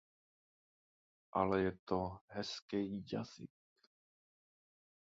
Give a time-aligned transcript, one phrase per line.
[1.31, 3.51] Ale je to hezkej jazyk.